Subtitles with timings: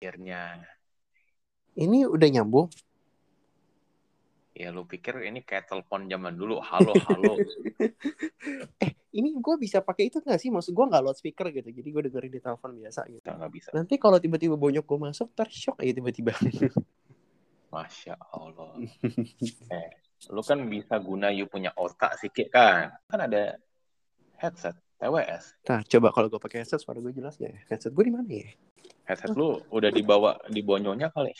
[0.00, 0.64] akhirnya
[1.76, 2.72] Ini udah nyambung.
[4.56, 7.36] ya lu pikir ini kayak telepon zaman dulu halo halo
[8.84, 10.48] eh, ini gue bisa pakai itu nggak sih?
[10.48, 11.68] Maksud gue nggak loudspeaker gitu.
[11.68, 13.24] Jadi gue dengerin di telepon biasa gitu.
[13.24, 16.32] nggak bisa Nanti kalau tiba-tiba bonyok gue masuk, tershock aja tiba-tiba.
[17.70, 18.82] masya allah
[19.70, 19.88] eh
[20.34, 23.62] lu kan bisa guna you punya otak sedikit kan kan ada
[24.42, 27.60] headset TWS nah, coba kalau gue pakai headset suara gue jelas nggak ya?
[27.70, 28.50] Headset gue di mana ya?
[29.10, 31.34] Headset lu udah dibawa di bonyonya kali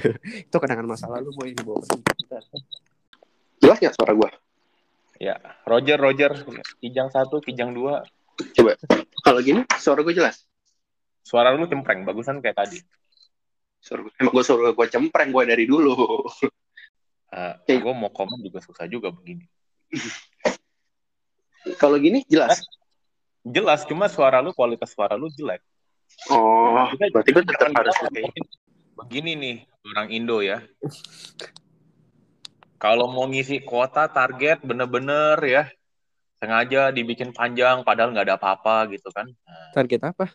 [0.50, 2.02] Itu kenangan masa lalu gue ini bawa ke sini.
[2.02, 2.42] Bentar.
[3.62, 4.30] Jelas nggak suara gue?
[5.22, 5.38] ya
[5.70, 6.34] Roger Roger
[6.82, 8.02] kijang satu kijang dua
[8.58, 8.74] Coba.
[9.22, 10.42] Kalau gini, suara gue jelas.
[11.22, 12.82] suara lu cempreng bagusan kayak tadi
[13.78, 15.94] Suara gue, emang gue suara gue cempreng gue dari dulu.
[17.32, 17.74] Eh, Oke.
[17.78, 19.46] gue mau komen juga susah juga begini
[21.78, 22.60] Kalau gini jelas.
[23.42, 25.62] jelas cuma suara lu kualitas suara lu jelek
[26.30, 27.96] Oh, Kita berarti gue tetap harus
[29.02, 29.56] begini nih
[29.92, 30.62] orang Indo ya.
[32.78, 35.64] Kalau mau ngisi kuota target bener-bener ya.
[36.42, 39.30] Sengaja dibikin panjang padahal nggak ada apa-apa gitu kan.
[39.30, 40.26] Nah, Target apa?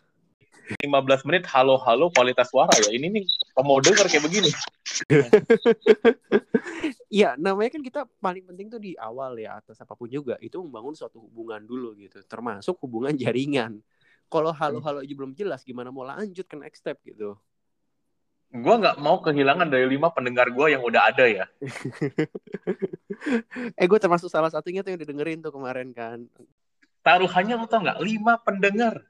[0.80, 2.92] 15 menit halo-halo kualitas suara ya.
[2.92, 3.24] Ini nih
[3.56, 4.50] kamu mau denger kayak begini.
[7.08, 10.60] Iya, namanya kan kita paling penting tuh di awal ya atas apa pun juga itu
[10.60, 13.80] membangun suatu hubungan dulu gitu, termasuk hubungan jaringan.
[14.28, 17.36] Kalau halo-halo aja belum jelas, gimana mau lanjut ke next step gitu?
[18.48, 21.44] gue nggak mau kehilangan dari lima pendengar gue yang udah ada ya
[23.80, 26.24] eh, gue termasuk salah satunya tuh yang didengerin tuh kemarin kan.
[27.04, 29.04] taruhannya lu tau nggak lima pendengar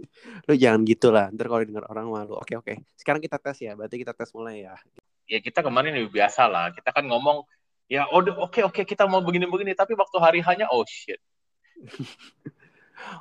[0.48, 2.40] Lu jangan gitu lah, ntar kalau denger orang malu.
[2.40, 4.72] Oke oke, sekarang kita tes ya, berarti kita tes mulai ya.
[5.28, 7.44] ya kita kemarin lebih biasa lah kita kan ngomong
[7.86, 11.18] ya oh oke oke kita mau begini-begini tapi waktu hari hanya oh shit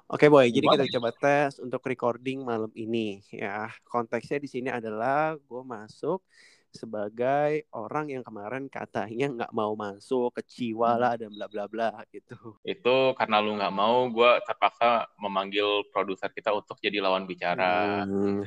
[0.09, 3.69] Oke boy, jadi kita coba tes untuk recording malam ini ya.
[3.85, 6.23] Konteksnya di sini adalah gue masuk
[6.69, 12.53] sebagai orang yang kemarin katanya nggak mau masuk, kecewa lah dan bla bla bla gitu.
[12.61, 18.05] itu karena lu nggak mau gue terpaksa memanggil produser kita untuk jadi lawan bicara.
[18.05, 18.45] Hmm,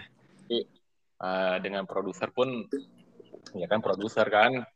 [1.22, 2.66] Eh, dengan produser pun
[3.54, 4.66] ya kan produser kan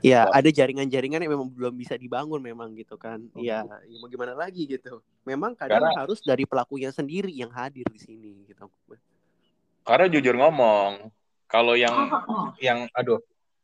[0.00, 3.20] Ya ada jaringan-jaringan yang memang belum bisa dibangun memang gitu kan.
[3.36, 5.04] Iya, ya mau gimana lagi gitu.
[5.24, 8.66] Memang kadang Karena- harus dari pelakunya sendiri yang hadir di sini gitu.
[9.80, 11.08] karena jujur ngomong
[11.48, 11.96] kalau yang
[12.60, 13.18] yang aduh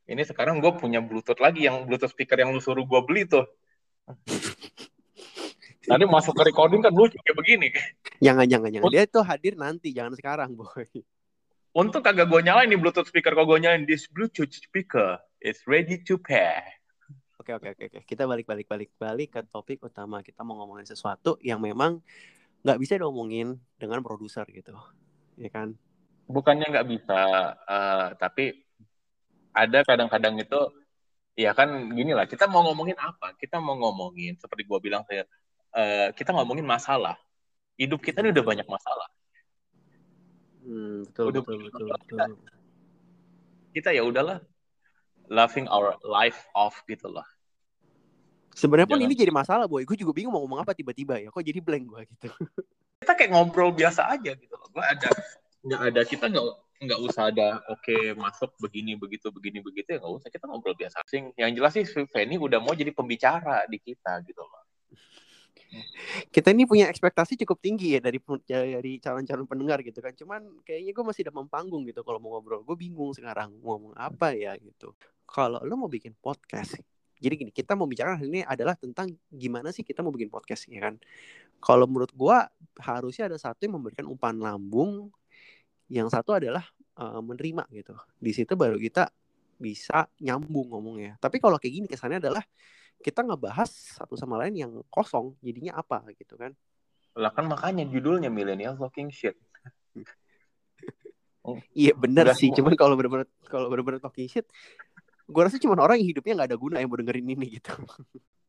[0.09, 3.45] ini sekarang gue punya bluetooth lagi yang bluetooth speaker yang lu suruh gue beli tuh
[5.87, 7.69] nanti masuk ke recording kan lucu kayak begini
[8.17, 8.91] Jangan jangan jangan.
[8.91, 10.89] Dia tuh hadir nanti, jangan sekarang boy.
[11.77, 16.01] Untuk kagak gue nyalain nih Bluetooth speaker, kalau gue nyalain this Bluetooth speaker is ready
[16.03, 16.63] to pair.
[17.37, 18.01] Oke oke oke oke.
[18.09, 20.25] Kita balik balik balik balik ke topik utama.
[20.25, 22.01] Kita mau ngomongin sesuatu yang memang
[22.67, 24.75] nggak bisa diomongin dengan produser gitu,
[25.39, 25.79] ya kan?
[26.27, 27.21] Bukannya nggak bisa,
[27.55, 28.59] eh, tapi
[29.55, 30.61] ada kadang-kadang itu,
[31.39, 33.39] ya kan gini lah, kita mau ngomongin apa?
[33.39, 35.23] Kita mau ngomongin, seperti gue bilang, saya,
[35.79, 37.15] eh, kita ngomongin masalah.
[37.79, 39.09] Hidup kita ini udah banyak masalah.
[40.67, 42.51] Hmm, betul Udah betul betul masalah betul.
[43.71, 44.43] Kita ya udahlah,
[45.31, 47.25] loving our life off gitu loh.
[48.57, 49.85] Sebenarnya pun Jangan- ini jadi masalah boy.
[49.85, 51.29] Gue juga bingung mau ngomong apa tiba-tiba ya.
[51.29, 52.29] Kok jadi blank gue gitu.
[53.05, 54.69] Kita kayak ngobrol biasa aja gitu loh.
[54.73, 55.13] Gue ada,
[55.61, 60.13] nggak ada, kita nggak nggak usah ada oke masuk begini begitu begini begitu ya nggak
[60.13, 63.81] usah kita ngobrol biasa sing yang jelas sih si Feni udah mau jadi pembicara di
[63.81, 64.61] kita gitu loh
[66.31, 70.93] kita ini punya ekspektasi cukup tinggi ya dari dari calon-calon pendengar gitu kan cuman kayaknya
[70.93, 74.55] gue masih dalam panggung gitu kalau mau ngobrol gue bingung sekarang mau ngomong apa ya
[74.61, 74.93] gitu
[75.27, 76.79] kalau lo mau bikin podcast
[77.17, 80.69] jadi gini kita mau bicara hal ini adalah tentang gimana sih kita mau bikin podcast
[80.69, 81.01] ya kan?
[81.65, 82.39] Kalau menurut gue
[82.85, 85.09] harusnya ada satu yang memberikan umpan lambung
[85.89, 86.65] yang satu adalah
[87.01, 87.97] eh, menerima gitu.
[88.21, 89.09] Di situ baru kita
[89.57, 91.17] bisa nyambung ngomongnya.
[91.17, 92.45] Tapi kalau kayak gini kesannya adalah
[93.01, 96.53] kita ngebahas satu sama lain yang kosong jadinya apa gitu kan?
[97.17, 99.41] Lah kan makanya judulnya millennial talking shit.
[101.73, 102.51] Iya bener Udah sih.
[102.51, 104.51] cuman kalau bener-bener kalau bener-bener talking shit
[105.27, 107.75] gue rasa cuma orang yang hidupnya nggak ada guna yang mau dengerin ini gitu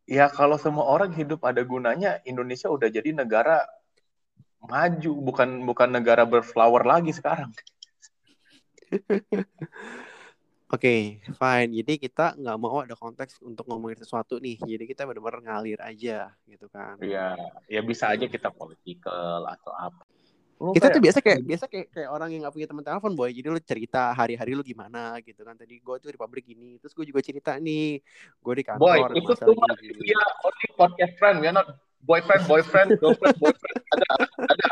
[0.05, 3.65] ya kalau semua orang hidup ada gunanya Indonesia udah jadi negara
[4.61, 7.51] maju bukan bukan negara berflower lagi sekarang
[10.67, 11.71] Oke, fine.
[11.79, 14.59] Jadi kita nggak mau ada konteks untuk ngomongin sesuatu nih.
[14.59, 16.99] Jadi kita benar-benar ngalir aja, gitu kan.
[16.99, 17.39] ya
[17.71, 20.03] ya bisa aja kita political atau apa
[20.57, 23.13] Lu Kita tuh kayak- biasa kayak biasa kayak kayak orang yang nggak punya teman telepon
[23.13, 23.29] boy.
[23.29, 25.53] Jadi lu cerita hari-hari lu gimana gitu kan.
[25.53, 28.01] Tadi gue tuh di pabrik gini, terus gue juga cerita nih,
[28.41, 29.13] gue di kantor.
[29.13, 31.69] Boy, itu cuma dia only podcast friend, we are not
[32.01, 33.77] boyfriend, boyfriend, girlfriend, boyfriend.
[33.93, 34.05] Ada,
[34.49, 34.67] ada,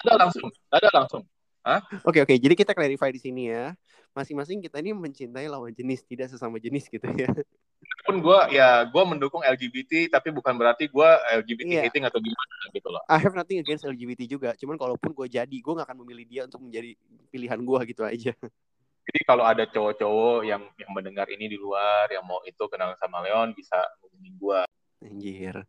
[0.00, 1.22] ada langsung, ada langsung.
[1.62, 1.78] Hah?
[2.02, 3.76] Oke oke, jadi kita clarify di sini ya.
[4.12, 7.28] Masing-masing kita ini mencintai lawan jenis, tidak sesama jenis gitu ya.
[8.02, 11.82] pun gue ya gue mendukung LGBT tapi bukan berarti gue LGBT Iya.
[11.86, 14.50] hating atau gimana gitu loh I have nothing against LGBT juga.
[14.58, 16.94] Cuman kalaupun gue jadi, gue gak akan memilih dia untuk menjadi
[17.30, 18.32] pilihan gue gitu aja.
[19.02, 23.22] jadi kalau ada cowok-cowok yang yang mendengar ini di luar yang mau itu kenal sama
[23.26, 24.60] Leon bisa hubungin gue
[25.02, 25.66] Anjir.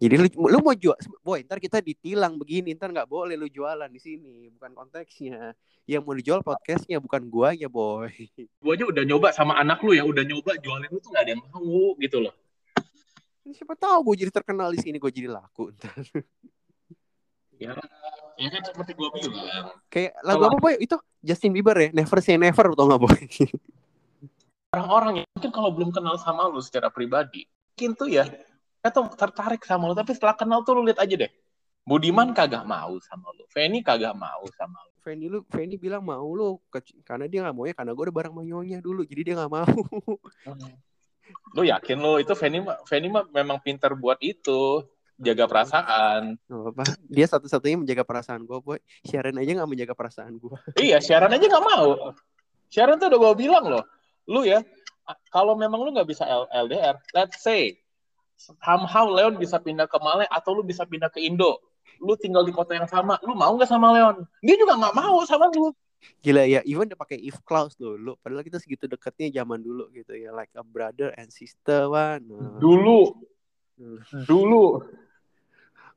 [0.00, 3.88] Jadi lu, lu mau jual, boy, ntar kita ditilang begini, ntar nggak boleh lu jualan
[3.92, 5.52] di sini, bukan konteksnya.
[5.84, 8.08] Yang mau dijual podcastnya bukan gua ya, boy.
[8.36, 11.32] gue aja udah nyoba sama anak lu ya udah nyoba jualin lu tuh gak ada
[11.36, 12.34] yang mau gitu loh
[13.50, 15.96] Siapa tahu gue jadi terkenal di sini, gue jadi laku ntar.
[17.60, 17.76] ya
[18.40, 20.74] ya kan seperti gue bilang Kayak lagu apa boy?
[20.80, 23.20] Itu Justin Bieber ya, Never Say Never tau nggak boy?
[24.70, 27.42] orang-orang yang mungkin kalau belum kenal sama lu secara pribadi
[27.74, 28.24] mungkin tuh ya
[28.80, 29.94] atau tertarik sama lu.
[29.96, 31.30] Tapi setelah kenal tuh lu lihat aja deh.
[31.84, 33.44] Budiman kagak mau sama lu.
[33.52, 34.92] Feni kagak mau sama lu.
[35.00, 38.16] Fendi lu, Fendi bilang mau lu, ke- karena dia nggak mau ya, karena gue udah
[38.20, 39.64] bareng nyonya dulu, jadi dia nggak mau.
[41.56, 42.20] lu yakin lu?
[42.20, 44.84] Itu Feni mah Feni mah memang pintar buat itu.
[45.20, 46.40] Jaga perasaan.
[46.48, 48.80] Gak apa Dia satu-satunya menjaga perasaan gue, boy.
[49.04, 50.56] Sharon aja nggak menjaga perasaan gue.
[50.80, 52.16] iya Sharon aja nggak mau.
[52.72, 53.84] Sharon tuh udah gue bilang loh.
[54.28, 54.64] Lu ya
[55.32, 57.74] kalau memang lu nggak bisa LDR let's say
[58.40, 61.60] somehow Leon bisa pindah ke Malay atau lu bisa pindah ke Indo.
[62.00, 64.24] Lu tinggal di kota yang sama lu mau nggak sama Leon?
[64.40, 65.68] Dia juga nggak mau sama lu.
[66.24, 68.12] Gila ya, even udah pakai if clause loh, lu.
[68.24, 72.24] Padahal kita segitu deketnya zaman dulu gitu ya, like a brother and sister one.
[72.24, 73.20] Nah, dulu.
[74.24, 74.80] Dulu.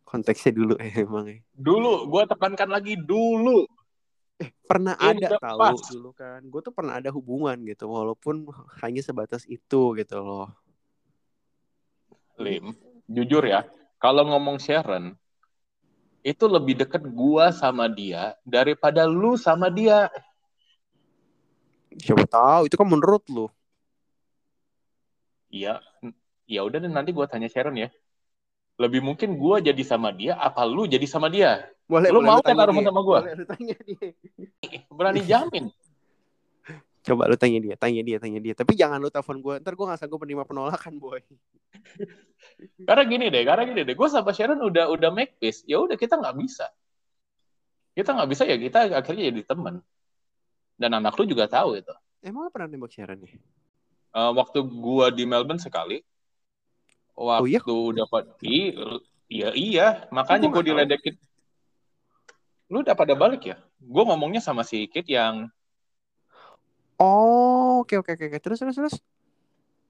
[0.04, 1.40] Konteksnya dulu eh, emang ya.
[1.56, 2.12] dulu.
[2.12, 3.64] Gue tekankan lagi dulu.
[4.68, 6.44] Pernah In ada tahu dulu kan.
[6.52, 8.52] Gue tuh pernah ada hubungan gitu, walaupun
[8.84, 10.52] hanya sebatas itu gitu loh.
[12.44, 12.76] Lim
[13.08, 13.64] jujur ya
[13.98, 15.16] kalau ngomong Sharon
[16.24, 20.12] itu lebih deket gua sama dia daripada lu sama dia
[21.94, 23.46] Siapa tahu itu kan menurut lu.
[25.54, 25.78] Iya,
[26.50, 27.94] ya udah deh, nanti gua tanya Sharon ya.
[28.82, 31.70] Lebih mungkin gua jadi sama dia, apa lu jadi sama dia?
[31.86, 32.90] Boleh, Lu boleh mau kan taruhan dia.
[32.90, 33.20] sama gua?
[33.22, 34.08] Boleh lu tanya dia.
[34.90, 35.70] Berani jamin.
[37.04, 38.54] Coba lu tanya dia, tanya dia, tanya dia.
[38.56, 41.20] Tapi jangan lu telepon gue, ntar gue gak sanggup menerima penolakan, boy.
[42.88, 45.64] Karena gini deh, karena gini deh, gua sama Sharon udah udah make peace.
[45.64, 46.68] Ya udah kita nggak bisa.
[47.96, 49.80] Kita nggak bisa ya kita akhirnya jadi teman.
[50.76, 51.94] Dan anak lu juga tahu itu.
[52.20, 53.32] Emang lu pernah nembak Sharon ya?
[54.14, 56.04] Eh, waktu gua di Melbourne sekali,
[57.16, 57.62] waktu Oh iya?
[58.04, 58.76] dapat I-
[59.32, 60.68] iya iya, makanya Gua tahu.
[60.68, 61.16] diledekin.
[62.68, 63.58] Lu udah pada balik ya?
[63.80, 65.48] Gua ngomongnya sama si Kit yang
[66.98, 68.38] Oh, oke oke oke.
[68.40, 68.96] Terus terus terus.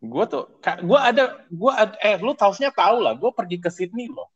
[0.04, 4.12] gue tuh gue ada gue ada, eh lu tausnya tahu lah gue pergi ke Sydney
[4.12, 4.28] loh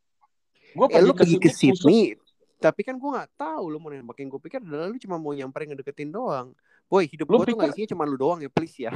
[0.72, 2.16] gue Eh lu pergi ke khusus- Sydney,
[2.58, 5.75] tapi kan gue nggak tahu lu mau nembakin gue pikir adalah lu cuma mau nyamperin
[5.75, 6.56] ngedeketin doang.
[6.88, 8.96] Boy, hidup Lu gue tuh nggak pikir- isinya cuma lu doang ya, please ya.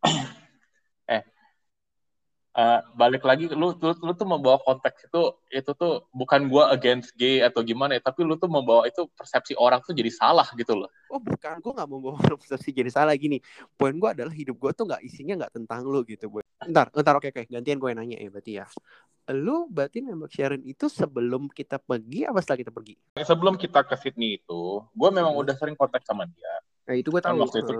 [1.12, 1.20] eh,
[2.92, 5.22] balik lagi lu, lu lu tuh membawa konteks itu
[5.54, 9.54] itu tuh bukan gue against gay atau gimana ya tapi lu tuh membawa itu persepsi
[9.54, 13.16] orang tuh jadi salah gitu loh Oh bukan, gue nggak mau bawa persepsi jadi salah
[13.16, 13.40] gini.
[13.80, 16.44] Poin gue adalah hidup gue tuh nggak isinya nggak tentang lu gitu, boy.
[16.68, 18.68] Ntar, ntar oke oke, gantian gue nanya ya berarti ya.
[19.32, 23.00] Lu berarti nembak Sharon itu sebelum kita pergi apa setelah kita pergi?
[23.24, 25.42] sebelum kita ke Sydney itu gue memang Hmm.
[25.48, 26.52] udah sering kontak sama dia
[26.84, 27.40] Nah itu gue kan tahu.
[27.40, 27.72] waktu itu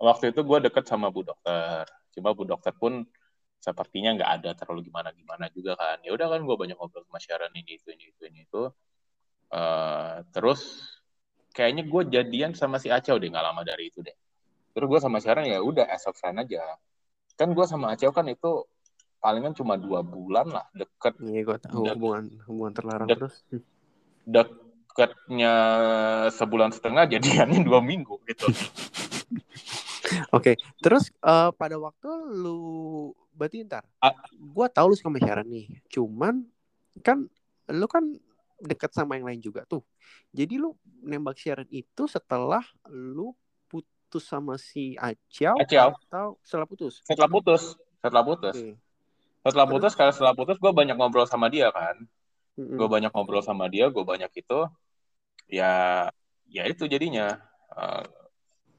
[0.00, 1.84] waktu itu gue deket sama bu dokter
[2.16, 3.04] cuma bu dokter pun
[3.64, 5.96] sepertinya nggak ada terlalu gimana gimana juga kan.
[6.04, 8.62] Ya udah kan gue banyak ngobrol sama Sharon ini itu ini itu ini itu.
[9.48, 10.84] Eh, terus
[11.56, 14.12] kayaknya gue jadian sama si Acau deh nggak lama dari itu deh.
[14.76, 16.76] Terus gue sama Sharon ya udah as a friend aja.
[17.40, 18.68] Kan gue sama Acau kan itu
[19.24, 21.16] palingan cuma dua bulan lah deket.
[21.24, 21.88] Iya gue tahu.
[21.88, 23.36] Hubungan hubungan terlarang dek- terus.
[24.24, 25.54] deketnya
[26.36, 28.44] sebulan setengah jadiannya dua minggu gitu.
[30.36, 32.08] Oke, terus eh, pada waktu
[32.44, 34.14] lu berarti ntar, Ah.
[34.32, 36.46] gua tahu lu suka sama Sharon nih, cuman
[37.02, 37.26] kan
[37.68, 38.06] lu kan
[38.58, 39.82] deket sama yang lain juga tuh,
[40.30, 40.72] jadi lu
[41.02, 43.34] nembak Sharon itu setelah lu
[43.66, 45.90] putus sama si Acau Acau.
[46.06, 47.02] atau setelah putus?
[47.02, 47.62] setelah putus
[47.98, 48.72] setelah putus Oke.
[49.42, 49.74] setelah Terus?
[49.74, 51.98] putus karena setelah putus gue banyak ngobrol sama dia kan
[52.54, 52.78] Mm-mm.
[52.78, 54.58] gue banyak ngobrol sama dia gue banyak itu
[55.50, 56.06] ya
[56.46, 57.42] ya itu jadinya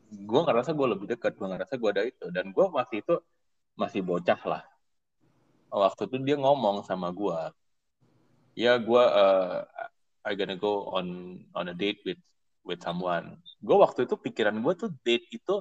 [0.08, 3.16] gue ngerasa gue lebih dekat gue ngerasa gue ada itu dan gue masih itu
[3.76, 4.64] masih bocah lah
[5.72, 7.40] waktu itu dia ngomong sama gue
[8.56, 9.68] ya gue uh,
[10.26, 12.20] I gonna go on on a date with
[12.64, 15.60] with someone gue waktu itu pikiran gue tuh date itu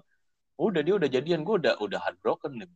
[0.55, 2.71] udah dia udah jadian gue udah udah heartbroken nih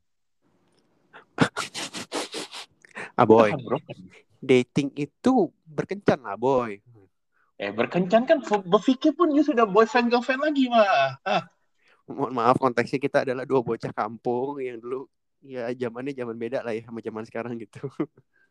[3.18, 6.78] Ah boy, heartbroken dating itu berkencan lah boy.
[7.58, 11.18] Eh berkencan kan berpikir pun you sudah boyfriend girlfriend lagi mah.
[11.26, 11.42] Ah.
[12.06, 15.10] Mohon maaf konteksnya kita adalah dua bocah kampung yang dulu
[15.42, 17.86] ya zamannya zaman beda lah ya sama zaman sekarang gitu.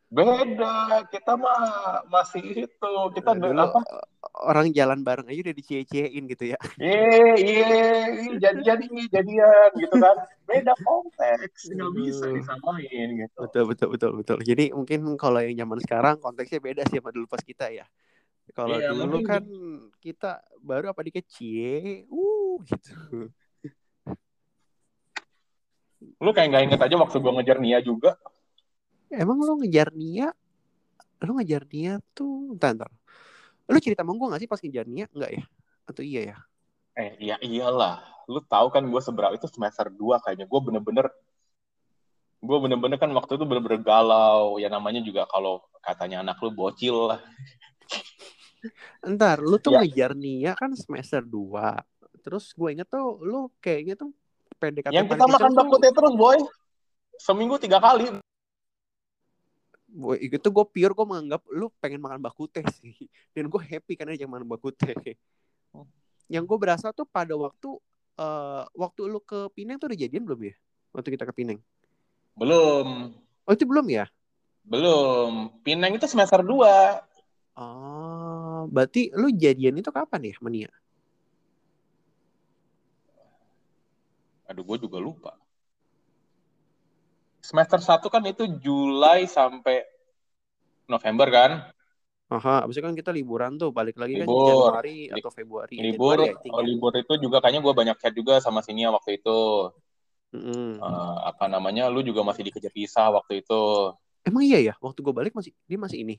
[0.08, 2.94] Beda, kita mah masih itu.
[3.12, 3.84] Kita Dulu apa?
[4.48, 6.60] orang jalan bareng aja udah dicie-ciein gitu ya.
[6.80, 10.16] Iya, iya, jadian ini jadian gitu kan.
[10.48, 13.36] Beda konteks, nggak bisa disamain gitu.
[13.36, 14.38] Betul betul betul betul.
[14.48, 17.84] Jadi mungkin kalau yang zaman sekarang konteksnya beda sih sama dulu pas kita ya.
[18.56, 19.44] Kalau Iya, dulu mungkin kan
[20.00, 23.28] kita baru apa dikit cie, uh gitu.
[26.22, 28.14] Lu kayak nggak inget aja waktu gua ngejar Nia juga.
[29.10, 30.30] Emang lu ngejar Nia?
[31.24, 32.92] Lu ngejar Nia tuh, entar, entar.
[33.68, 35.06] Lu cerita sama gue gak sih pas ngejar Nia?
[35.12, 35.44] Enggak ya?
[35.88, 36.38] Atau iya ya?
[36.96, 38.04] Eh, iya iyalah.
[38.28, 40.46] Lu tahu kan gue seberapa itu semester 2 kayaknya.
[40.48, 41.08] Gue bener-bener
[42.38, 44.56] gue bener-bener kan waktu itu bener-bener galau.
[44.62, 47.20] Ya namanya juga kalau katanya anak lu bocil lah.
[49.04, 49.84] Entar, lu tuh Ya.
[49.84, 51.80] ngejar Nia kan semester 2.
[52.24, 54.12] Terus gue inget tuh, lu kayaknya tuh
[54.58, 56.38] PDKT Yang kita makan bakute terus, boy.
[57.18, 58.10] Seminggu tiga kali.
[59.88, 62.94] Boy, itu gue pure gue menganggap lu pengen makan bakute sih.
[63.34, 64.94] Dan gue happy karena dia makan bakute.
[66.28, 67.70] Yang gue berasa tuh pada waktu
[68.18, 70.56] eh waktu lu ke Pineng tuh udah jadian belum ya?
[70.94, 71.62] Waktu kita ke Pineng.
[72.38, 73.14] Belum.
[73.46, 74.06] Oh itu belum ya?
[74.68, 75.54] Belum.
[75.64, 77.58] Pineng itu semester 2.
[77.58, 80.70] Oh, berarti lu jadian itu kapan ya, Mania?
[84.50, 85.32] Aduh, gue juga lupa.
[87.48, 89.76] Semester 1 kan itu Juli sampai
[90.88, 91.52] November kan?
[92.28, 94.44] Aha, abis itu kan kita liburan tuh, balik lagi kan Libur.
[94.52, 95.76] Januari Li- atau Februari.
[95.84, 99.40] Libur, Januari, oh, libur itu juga kayaknya gue banyak chat juga sama Sinia waktu itu.
[100.34, 100.80] Mm-mm.
[100.86, 103.54] Eh, apa namanya, lu juga masih dikejar visa waktu itu.
[104.28, 106.16] Emang iya ya, waktu gue balik masih dia masih ini.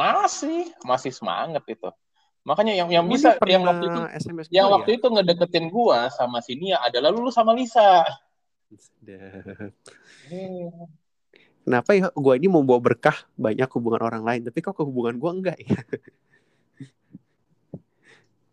[0.00, 0.58] Masih,
[0.90, 1.88] masih semangat itu.
[2.42, 6.42] Makanya yang yang bisa yang waktu itu SMS yang gua waktu itu ngedeketin gua sama
[6.42, 8.02] si Nia adalah lu sama Lisa.
[9.06, 9.22] ya?
[11.62, 15.14] Kenapa ya gue ini mau bawa berkah banyak hubungan orang lain, tapi kok ke hubungan
[15.14, 15.78] gue enggak ya?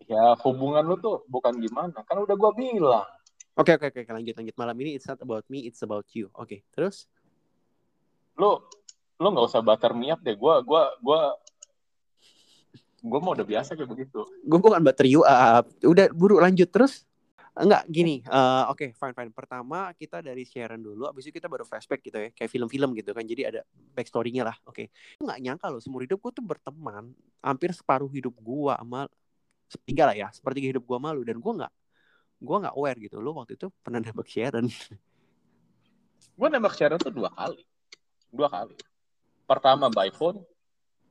[0.10, 3.06] Ya hubungan lu tuh bukan gimana, kan udah gua bilang.
[3.54, 6.34] Oke oke oke lanjut lanjut malam ini it's not about me, it's about you.
[6.34, 7.06] Oke terus?
[8.34, 8.58] Lu
[9.22, 10.34] lu nggak usah butter me up deh.
[10.34, 11.38] Gua gua gua
[13.04, 14.24] gua mau udah biasa kayak begitu.
[14.44, 15.68] Gue bukan you up.
[15.84, 17.06] Udah buru lanjut terus?
[17.56, 18.24] Enggak gini.
[18.24, 19.32] eh, Oke fine fine.
[19.36, 23.12] Pertama kita dari Sharon dulu, abis itu kita baru flashback gitu ya, kayak film-film gitu
[23.12, 23.26] kan.
[23.28, 23.62] Jadi ada
[23.96, 24.56] backstory-nya lah.
[24.64, 24.94] Oke.
[25.20, 27.12] Gue nggak nyangka loh seumur hidup gue tuh berteman
[27.44, 29.08] hampir separuh hidup gue sama
[29.70, 31.74] sepertiga lah ya, sepertiga hidup gue malu dan gue nggak
[32.40, 33.20] gue nggak aware gitu.
[33.20, 34.68] Lo waktu itu pernah nembak Sharon.
[36.40, 37.60] Gua nembak Sharon tuh dua kali,
[38.32, 38.72] dua kali.
[39.44, 40.40] Pertama by phone,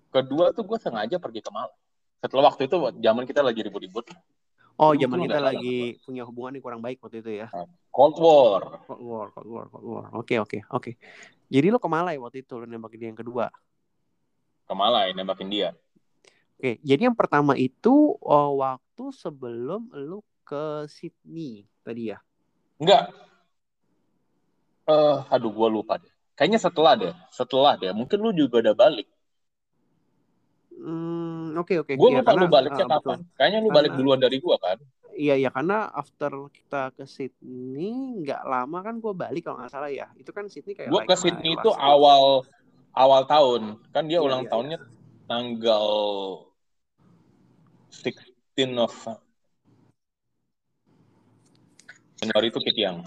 [0.08, 1.74] kedua tuh gua sengaja pergi ke Malang.
[2.18, 4.10] Setelah waktu itu zaman kita lagi ribut-ribut,
[4.78, 7.50] Oh, zaman kita nggak ada lagi punya hubungan yang kurang baik waktu itu ya.
[7.90, 8.78] Cold War.
[8.86, 10.06] Cold War, Cold War, Cold War.
[10.14, 10.94] Oke, oke, oke.
[11.50, 13.50] Jadi lo ke Malai waktu itu lo nembak dia yang kedua.
[14.70, 15.74] Ke Malai nembakin dia.
[16.54, 22.22] Oke, jadi yang pertama itu oh, waktu sebelum lo ke Sydney tadi ya.
[22.78, 23.10] Enggak.
[24.86, 26.12] Eh, aduh gua lupa deh.
[26.38, 27.90] Kayaknya setelah deh, setelah deh.
[27.90, 29.10] Mungkin lu juga udah balik.
[30.78, 31.92] Hmm, oke oke.
[31.92, 33.02] Gue Iya, lupa lu karena- baliknya ah, betul.
[33.02, 33.18] kapan.
[33.34, 34.78] Kayaknya lu balik Karena- duluan dari gua kan.
[35.18, 37.90] Iya iya karena after kita ke Sydney
[38.22, 40.06] nggak lama kan gue balik kalau nggak salah ya.
[40.14, 41.82] Itu kan Sydney kayak Gua like ke Sydney itu trip.
[41.82, 42.46] awal
[42.94, 43.82] awal tahun.
[43.90, 44.78] Kan dia Iya, ulang iya, tahunnya
[45.26, 45.86] tanggal
[47.90, 48.94] 16 of
[52.16, 53.02] Januari itu Kitiang.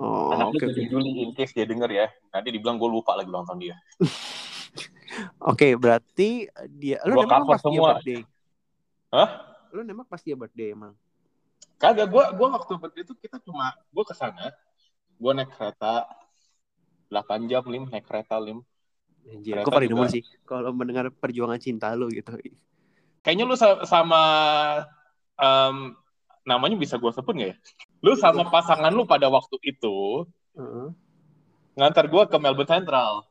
[0.00, 0.80] Oh, Anak oke lu oke.
[0.80, 2.06] 7 Juli in case dia denger ya.
[2.32, 3.76] Nanti dibilang gue lupa lagi ulang tahun dia.
[5.40, 7.88] Oke, berarti dia lu Gua nembak pas dia semua.
[7.96, 8.20] birthday.
[9.08, 9.28] Hah?
[9.72, 10.92] Lu nembak pas dia birthday emang.
[11.80, 14.52] Kagak, gue gua waktu birthday itu kita cuma gue ke sana,
[15.16, 16.04] gue naik kereta
[17.08, 18.60] 8 jam lim naik kereta lim.
[19.24, 22.36] Anjir, Ternyata gue paling demen sih kalau mendengar perjuangan cinta lu gitu.
[23.24, 24.20] Kayaknya lu sa- sama
[25.40, 25.96] em,
[26.44, 27.56] namanya bisa gue sebut nggak ya?
[28.04, 30.88] Lu sama pasangan lu pada waktu itu Heeh.
[31.80, 33.24] ngantar gue ke Melbourne Central.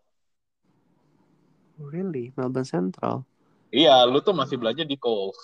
[1.80, 2.36] Really?
[2.36, 3.24] Melbourne Central.
[3.72, 5.40] Iya, lu tuh masih belajar di Coles.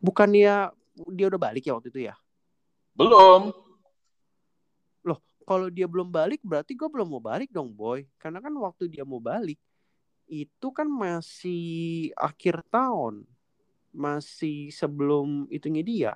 [0.00, 0.72] Bukannya
[1.12, 2.14] dia udah balik ya waktu itu ya?
[2.96, 3.52] Belum.
[5.48, 8.04] Kalau dia belum balik berarti gue belum mau balik dong boy.
[8.20, 9.56] Karena kan waktu dia mau balik
[10.28, 13.24] itu kan masih akhir tahun.
[13.88, 16.12] Masih sebelum itunya dia.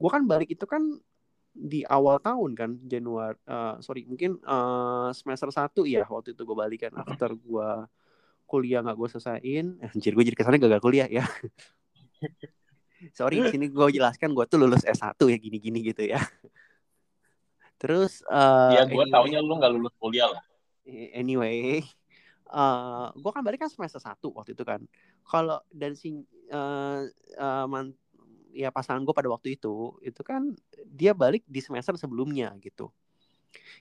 [0.00, 0.96] Gue kan balik itu kan
[1.50, 6.56] di awal tahun kan Januari eh, sorry mungkin eh, semester 1 ya waktu itu gue
[6.56, 7.68] balik kan after gue
[8.50, 9.66] kuliah nggak gue selesaiin.
[9.78, 11.22] Anjir gue jadi kesannya gagal kuliah ya.
[13.16, 16.18] Sorry di sini gue jelaskan gue tuh lulus S1 ya gini-gini gitu ya.
[17.78, 20.42] Terus uh, ya gue taunya lu nggak lulus kuliah lah.
[21.14, 21.86] Anyway
[22.50, 24.82] uh, gue kan balik kan semester satu waktu itu kan.
[25.22, 27.06] Kalau dan si uh,
[27.38, 27.94] uh, man,
[28.52, 30.54] ya pasangan gue pada waktu itu itu kan
[30.86, 32.90] dia balik di semester sebelumnya gitu.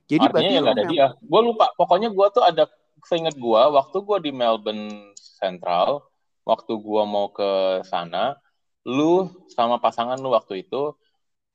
[0.10, 1.08] Jadi Artinya ya ada dia.
[1.22, 2.66] Gue lupa pokoknya gue tuh ada
[3.06, 6.04] seingat gue waktu gue di Melbourne Central
[6.44, 8.36] waktu gue mau ke sana
[8.84, 10.98] lu sama pasangan lu waktu itu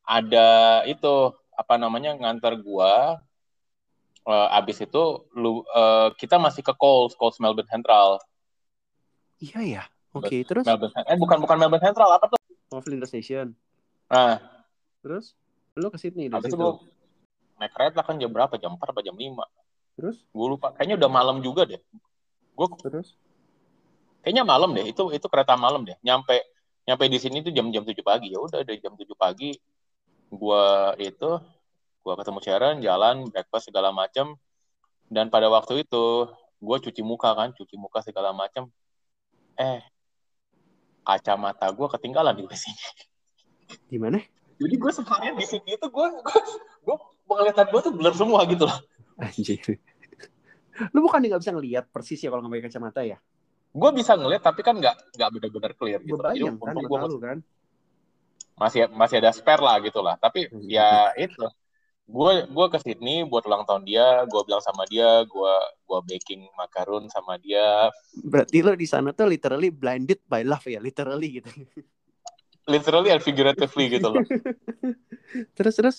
[0.04, 2.92] ada itu apa namanya ngantar gue
[4.28, 8.20] uh, abis itu lu uh, kita masih ke Coles Coles Melbourne Central.
[9.40, 10.64] Iya ya oke okay, terus?
[10.64, 12.38] Melbourne eh bukan bukan Melbourne Central apa tuh
[12.74, 13.54] oh Flinders Station
[14.10, 14.42] nah
[15.00, 15.38] terus
[15.78, 16.82] lu ke Sydney dari situ
[17.54, 19.30] naik kereta kan jam berapa jam 4 atau jam 5
[19.94, 20.16] Terus?
[20.34, 20.74] Gue lupa.
[20.74, 21.80] Kayaknya udah malam juga deh.
[22.54, 23.14] Gue Terus?
[24.22, 24.84] Kayaknya malam deh.
[24.86, 25.94] Itu itu kereta malam deh.
[26.02, 26.42] Nyampe
[26.84, 28.34] nyampe di sini tuh jam-jam 7 pagi.
[28.34, 29.54] Ya udah dari jam 7 pagi
[30.34, 31.38] gua itu
[32.02, 34.34] gua ketemu Sharon, jalan, breakfast segala macam.
[35.06, 36.26] Dan pada waktu itu
[36.64, 38.72] gue cuci muka kan, cuci muka segala macam.
[39.54, 39.84] Eh,
[41.04, 42.84] kacamata gue ketinggalan di sini.
[43.86, 44.18] Di mana?
[44.56, 46.40] Jadi gue seharian di sini itu gue gue
[46.82, 46.96] gue
[47.28, 48.78] penglihatan gue tuh blur semua gitu loh.
[49.20, 49.78] Anjir.
[50.90, 53.18] Lu bukan nggak bisa ngelihat persis ya kalau nggak pakai kacamata ya?
[53.74, 56.18] Gue bisa ngelihat tapi kan nggak nggak benar-benar clear gitu.
[56.18, 57.38] Bayang, kan, gua masih, kan?
[58.54, 60.14] masih masih ada spare lah gitu lah.
[60.18, 60.66] Tapi hmm.
[60.70, 61.44] ya itu
[62.04, 65.54] gue gue ke Sydney buat ulang tahun dia gue bilang sama dia gue
[65.88, 67.88] gue baking macaron sama dia.
[68.20, 71.48] Berarti lo di sana tuh literally blinded by love ya literally gitu.
[72.68, 74.24] Literally and figuratively gitu loh.
[75.56, 75.96] Terus terus?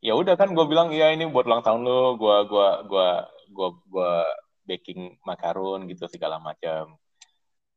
[0.00, 3.08] Ya udah kan gue bilang ya ini buat ulang tahun lo gue gua gua
[3.52, 4.12] gua gua
[4.64, 6.96] baking makaron gitu segala macam.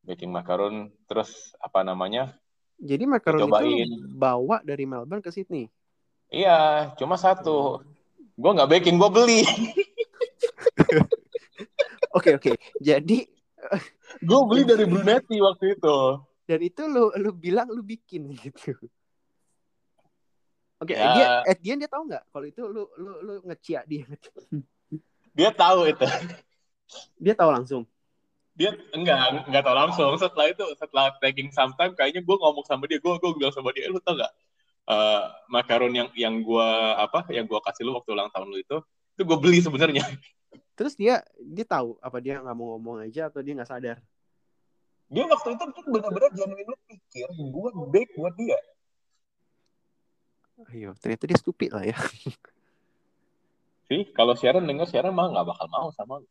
[0.08, 2.32] Baking makaron terus apa namanya?
[2.80, 3.68] Jadi makaron itu
[4.16, 5.68] bawa dari Melbourne ke Sydney
[6.32, 7.84] iya cuma satu
[8.40, 9.42] gue nggak baking gue beli
[12.18, 13.20] oke oke jadi
[14.28, 15.98] gue beli dari Brunetti waktu itu
[16.48, 18.74] dan itu lu lu bilang lu bikin gitu
[20.82, 21.14] Oke, okay, ya.
[21.14, 24.02] dia at the dia tahu nggak kalau itu lu lu lu ngecia dia.
[25.38, 26.10] dia tahu itu.
[27.22, 27.86] Dia tahu langsung.
[28.58, 30.10] Dia enggak enggak tahu langsung.
[30.18, 33.94] Setelah itu setelah tagging sometime kayaknya gue ngomong sama dia, gue gue bilang sama dia,
[33.94, 34.34] lu tau nggak
[34.88, 38.78] uh, makaron yang yang gue apa yang gue kasih lu waktu ulang tahun lu itu
[39.18, 40.06] itu gue beli sebenarnya.
[40.78, 43.98] Terus dia dia tahu apa dia nggak mau ngomong aja atau dia nggak sadar?
[45.12, 48.56] Dia waktu itu tuh benar-benar genuine pikir gue bake buat dia
[50.70, 51.98] Ayo, ternyata dia stupid lah ya.
[53.90, 56.30] Sih, kalau Sharon dengar Sharon mah nggak bakal mau sama lu.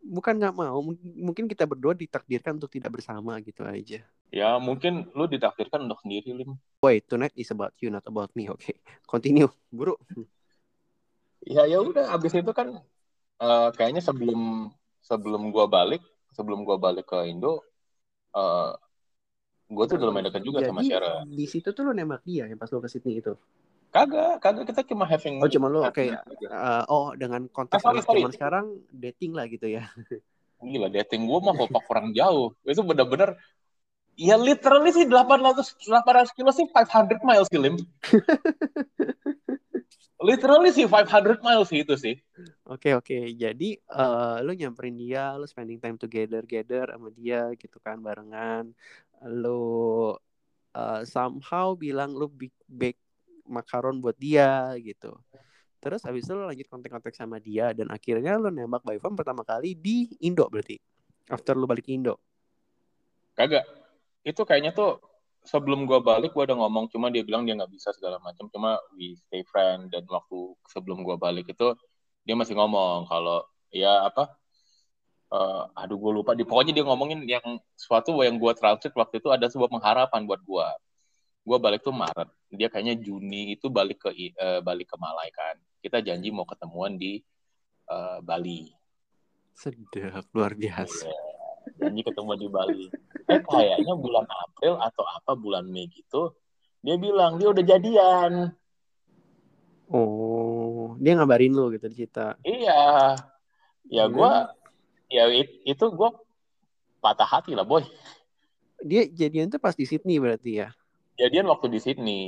[0.00, 4.00] Bukan nggak mau, mungkin kita berdua ditakdirkan untuk tidak bersama gitu aja.
[4.32, 6.56] Ya, mungkin lu ditakdirkan untuk sendiri, Lim.
[6.80, 8.48] Wait, tonight is about you, not about me.
[8.48, 8.76] Oke, okay.
[9.04, 9.94] continue, buru.
[11.44, 12.16] Ya, ya udah.
[12.16, 12.80] Abis itu kan
[13.44, 14.72] uh, kayaknya sebelum
[15.04, 16.00] sebelum gua balik,
[16.32, 17.60] sebelum gua balik ke Indo,
[18.32, 18.72] uh,
[19.70, 21.30] gue tuh udah lumayan dekat juga Jadi, sama Sharon.
[21.30, 23.38] Di situ tuh lo nembak dia yang pas lo ke Sydney itu.
[23.90, 25.42] Kagak, kagak kita cuma having.
[25.42, 25.90] Oh, cuma lo oke.
[25.90, 26.14] Okay.
[26.46, 29.90] Uh, oh, dengan konteks ah, zaman sekarang dating lah gitu ya.
[30.62, 32.54] Gila, dating gue mah bapak kurang jauh.
[32.62, 33.34] Itu bener-bener
[34.20, 37.80] Ya literally sih 800 800 kilo sih 500 miles sih Lim.
[40.28, 42.20] literally sih 500 miles sih itu sih.
[42.68, 43.08] Oke okay, oke.
[43.08, 43.32] Okay.
[43.32, 48.76] Jadi uh, lu nyamperin dia, lu spending time together together sama dia gitu kan barengan.
[49.24, 50.12] Lu
[50.76, 53.00] uh, somehow bilang lu big bake
[53.50, 55.18] makaron buat dia gitu.
[55.80, 59.42] Terus habis itu lo lanjut kontak-kontak sama dia dan akhirnya lo nembak by phone pertama
[59.42, 60.78] kali di Indo berarti.
[61.28, 62.20] After lo balik ke Indo.
[63.34, 63.64] Kagak.
[64.20, 65.00] Itu kayaknya tuh
[65.44, 68.76] sebelum gue balik gue udah ngomong cuma dia bilang dia nggak bisa segala macam cuma
[68.92, 71.72] we stay friend dan waktu sebelum gue balik itu
[72.28, 73.40] dia masih ngomong kalau
[73.72, 74.36] ya apa
[75.32, 79.32] uh, aduh gue lupa di pokoknya dia ngomongin yang suatu yang gue transit waktu itu
[79.32, 80.68] ada sebuah pengharapan buat gue
[81.40, 82.28] gue balik tuh Maret.
[82.50, 85.56] Dia kayaknya Juni itu balik ke uh, balik ke Malai kan.
[85.80, 87.20] Kita janji mau ketemuan di
[87.88, 88.68] uh, Bali.
[89.56, 91.08] Sedap luar biasa.
[91.08, 91.28] Yeah.
[91.80, 92.86] janji ketemu di Bali.
[93.28, 96.34] Eh kayaknya bulan April atau apa bulan Mei gitu
[96.80, 98.32] dia bilang dia udah jadian.
[99.92, 102.40] Oh dia ngabarin lu gitu cerita?
[102.44, 103.16] Iya.
[103.90, 104.32] Ya gue
[105.10, 105.24] ya
[105.66, 106.10] itu gue
[107.04, 107.84] patah hati lah boy.
[108.80, 110.72] Dia jadian tuh pas di Sydney berarti ya
[111.20, 112.24] kejadian waktu di Sydney.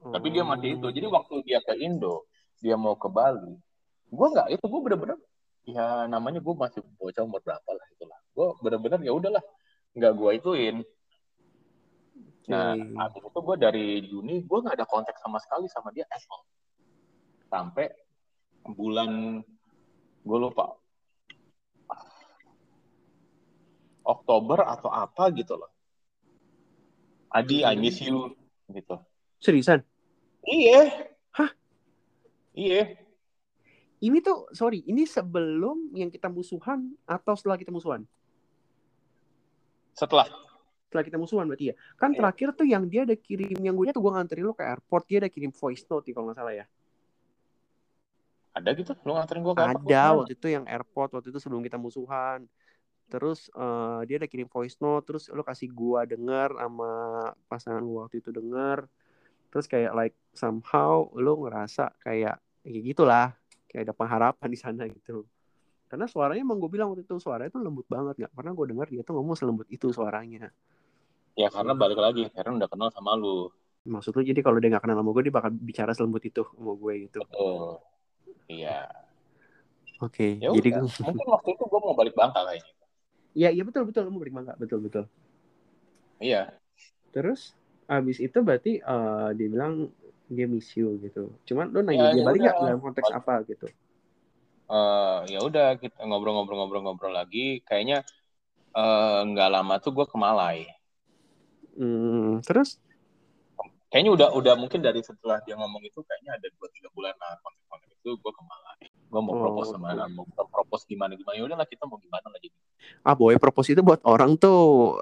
[0.00, 0.16] Oh.
[0.16, 0.88] Tapi dia masih itu.
[0.88, 2.24] Jadi waktu dia ke Indo,
[2.64, 3.52] dia mau ke Bali.
[4.08, 5.20] Gue nggak itu gue bener-bener
[5.66, 9.44] ya namanya gue masih bocah umur berapa lah itulah gue bener-bener ya udahlah
[9.94, 10.76] nggak gue ituin
[12.50, 12.98] nah Oke.
[12.98, 16.42] habis itu gue dari Juni gue nggak ada kontak sama sekali sama dia all.
[17.46, 17.94] sampai
[18.66, 19.38] bulan
[20.26, 20.74] gue lupa
[24.02, 25.71] Oktober atau apa gitu loh
[27.32, 28.36] Adi I miss you
[28.68, 28.96] gitu
[29.40, 29.80] Seriusan?
[30.44, 31.50] iya Hah?
[32.52, 32.94] iya
[34.02, 38.02] Ini tuh sorry, ini sebelum yang kita musuhan atau setelah kita musuhan?
[39.94, 40.26] setelah
[40.90, 41.74] Setelah kita musuhan berarti ya.
[41.94, 42.18] Kan Iya.
[42.18, 45.22] terakhir tuh yang dia ada kirim yang gue tuh gue nganterin lo ke airport, dia
[45.22, 46.66] ada kirim voice note nih, kalau nggak salah ya.
[48.52, 49.88] ada gitu lu nganterin gue ke airport?
[49.88, 52.44] Ada waktu itu yang airport waktu itu sebelum kita musuhan.
[53.08, 56.90] Terus eh, dia ada kirim voice note, terus lo kasih gua denger sama
[57.46, 58.86] pasangan gua waktu itu denger.
[59.52, 63.36] Terus kayak like somehow lo ngerasa kayak kayak gitulah,
[63.68, 65.28] kayak ada pengharapan di sana gitu.
[65.92, 68.88] Karena suaranya emang gue bilang waktu itu suaranya tuh lembut banget nggak pernah gue dengar
[68.88, 70.48] dia tuh ngomong selembut itu suaranya.
[71.36, 73.48] ya karena balik lagi karena udah kenal sama lu
[73.82, 76.72] Maksud lu jadi kalau dia nggak kenal sama gue dia bakal bicara selembut itu sama
[76.76, 77.20] gue gitu.
[77.20, 77.80] betul
[78.48, 78.88] iya
[80.02, 82.72] Oke, ya jadi udah mungkin waktu itu gue mau balik Bangka kayaknya
[83.38, 84.04] Iya iya betul betul.
[84.20, 85.04] Balik mangga betul betul.
[86.20, 86.60] iya.
[87.14, 87.40] Terus
[87.90, 89.74] abis itu berarti eh, dia bilang
[90.32, 91.28] dia miss you gitu.
[91.48, 93.68] Cuman lu nanya Ya, dia ya balik nggak dalam konteks apa gitu?
[94.76, 97.60] Eh, ya udah kita ngobrol-ngobrol-ngobrol-ngobrol lagi.
[97.68, 97.96] Kayaknya
[98.78, 100.58] eh, nggak lama tuh gue ke Malai.
[101.76, 102.78] Hmm, terus?
[103.92, 107.36] Kayaknya udah udah mungkin dari setelah dia ngomong itu kayaknya ada dua tiga bulan lah
[107.44, 108.80] kontak-kontak itu gue ke Malai
[109.12, 112.40] gue mau Oh, propose sama mau propose gimana gimana ya udahlah kita mau gimana lah
[112.40, 112.56] jadi
[113.04, 114.96] ah boy propose itu buat orang tuh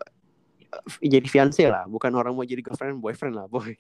[0.99, 3.79] eh, jadi fiancé lah, bukan orang mau jadi girlfriend boyfriend lah boy.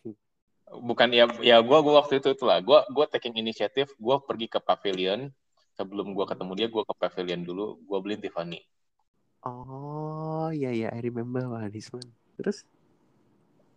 [0.71, 4.62] bukan ya ya gue gue waktu itu itulah gue gue taking inisiatif gue pergi ke
[4.62, 5.27] pavilion
[5.75, 8.62] sebelum gue ketemu dia gue ke pavilion dulu gue beliin Tiffany
[9.40, 12.05] Oh iya iya I remember wah this one.
[12.37, 12.69] Terus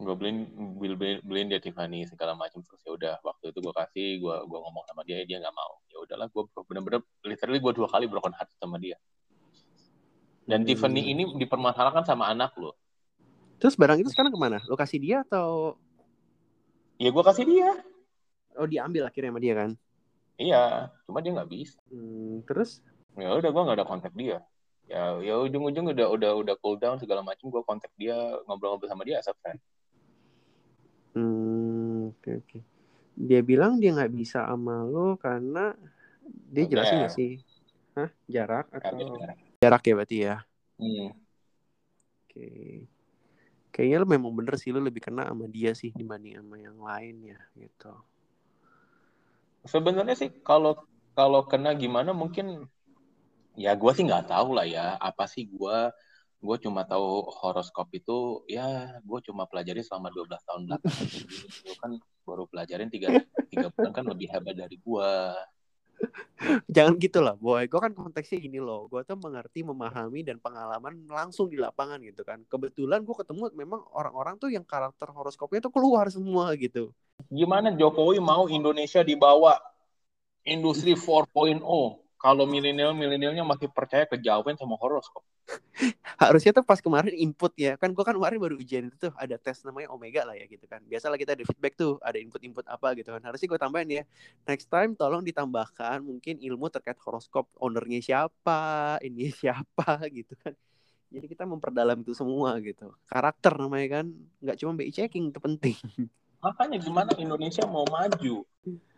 [0.03, 0.39] gue beliin
[0.77, 4.35] beli- beli- beliin dia Tiffany segala macam terus ya udah waktu itu gue kasih gue
[4.45, 5.79] gue ngomong sama dia dia nggak mau.
[5.89, 8.99] Ya udahlah gue bener-bener literally gue dua kali broken heart sama dia.
[10.43, 10.67] Dan Hmm.
[10.67, 12.75] Tiffany ini dipermasalahkan sama anak lo
[13.63, 14.59] terus barang itu sekarang ke mana?
[14.67, 15.79] Lokasi dia atau?
[16.99, 17.71] Ya gue kasih dia.
[18.59, 19.71] Oh diambil akhirnya sama dia kan?
[20.35, 21.79] iya cuma dia nggak bisa.
[21.87, 22.83] Hmm, terus?
[23.15, 24.43] Ya udah gue nggak ada kontak dia.
[24.91, 28.19] Ya ya ujung-ujung udah udah udah cool down segala macam gue kontak dia
[28.51, 29.63] ngobrol-ngobrol sama dia as a friend
[31.13, 32.59] Hmm, oke oke.
[33.13, 35.77] Dia bilang dia nggak bisa sama lo karena
[36.49, 37.31] dia jelasin nggak sih?
[37.93, 38.09] Hah?
[38.25, 39.37] Jarak atau LDR.
[39.61, 40.35] jarak ya berarti ya?
[40.81, 41.13] Hmm.
[42.25, 42.49] Oke.
[43.73, 47.15] Kayaknya lo memang bener sih lo lebih kena sama dia sih dibanding sama yang lain
[47.33, 47.93] ya gitu.
[49.69, 50.81] Sebenarnya sih kalau
[51.13, 52.65] kalau kena gimana mungkin
[53.53, 55.77] ya gue sih nggak tahu lah ya apa sih gue
[56.43, 61.07] gue cuma tahu horoskop itu ya gue cuma pelajari selama 12 tahun belakangan
[61.63, 61.91] gue kan
[62.27, 65.11] baru pelajarin tiga tiga bulan kan lebih hebat dari gue
[66.67, 67.63] Jangan gitu lah, boy.
[67.71, 68.91] Gue kan konteksnya gini loh.
[68.91, 72.43] Gue tuh mengerti, memahami dan pengalaman langsung di lapangan gitu kan.
[72.51, 76.91] Kebetulan gue ketemu memang orang-orang tuh yang karakter horoskopnya tuh keluar semua gitu.
[77.31, 79.55] gimana Jokowi mau Indonesia dibawa
[80.43, 81.63] industri 4.0
[82.23, 85.19] kalau milenial milenialnya masih percaya kejawen sama horoskop.
[86.23, 87.75] Harusnya tuh pas kemarin input ya.
[87.75, 90.63] Kan gue kan kemarin baru ujian itu tuh ada tes namanya omega lah ya gitu
[90.63, 90.79] kan.
[90.87, 93.19] Biasalah kita ada feedback tuh ada input-input apa gitu kan.
[93.27, 94.03] Harusnya gue tambahin ya.
[94.47, 97.51] Next time tolong ditambahkan mungkin ilmu terkait horoskop.
[97.59, 98.95] Ownernya siapa?
[99.03, 100.07] Ini siapa?
[100.07, 100.55] Gitu kan.
[101.11, 102.95] Jadi kita memperdalam itu semua gitu.
[103.11, 104.15] Karakter namanya kan.
[104.39, 105.75] Nggak cuma BI checking itu penting
[106.43, 108.43] makanya gimana Indonesia mau maju?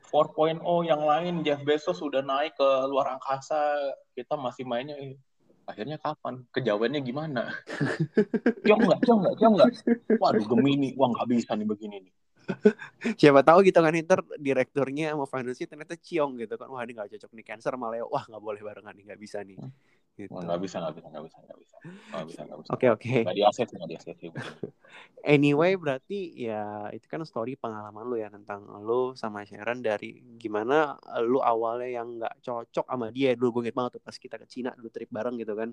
[0.10, 3.76] 4.0 yang lain Jeff Bezos sudah naik ke luar angkasa
[4.14, 5.18] kita masih mainnya eh,
[5.68, 6.46] akhirnya kapan?
[6.54, 7.52] Kejawennya gimana?
[8.70, 9.00] Jauh nggak?
[9.04, 9.36] Jauh nggak?
[9.42, 9.70] Jauh nggak?
[10.22, 10.94] Waduh Gemini.
[10.96, 12.14] Wah nggak bisa nih begini nih.
[13.18, 16.70] Siapa tahu gitu kan ntar direkturnya sama finance ternyata ciong gitu kan.
[16.70, 18.06] Wah ini nggak cocok nih cancer Leo.
[18.08, 19.58] Wah nggak boleh barengan nih nggak bisa nih
[20.16, 20.32] gitu.
[20.32, 23.16] Nggak bisa nggak bisa nggak bisa nggak bisa nggak bisa nggak bisa Oke oke.
[23.28, 23.96] nggak di akses begini.
[25.26, 30.96] Anyway berarti ya itu kan story pengalaman lu ya tentang lu sama Sharon dari gimana
[31.26, 34.48] lu awalnya yang nggak cocok sama dia dulu gue inget banget tuh pas kita ke
[34.48, 35.70] Cina dulu trip bareng gitu kan.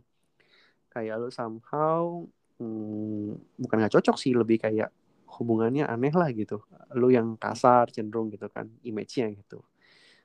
[0.90, 2.26] Kayak lu somehow
[2.58, 4.90] hmm, bukan nggak cocok sih lebih kayak
[5.38, 6.60] hubungannya aneh lah gitu.
[6.98, 9.62] Lu yang kasar cenderung gitu kan image-nya gitu.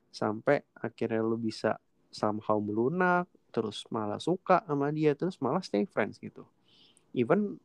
[0.10, 1.78] Sampai akhirnya lu bisa
[2.10, 6.46] somehow melunak terus malah suka sama dia terus malah stay friends gitu.
[7.18, 7.58] Even